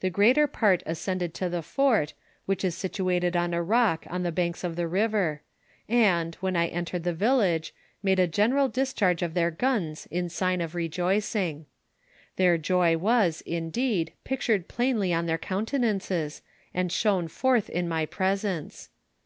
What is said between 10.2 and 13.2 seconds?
sign of rejoicing. Their joy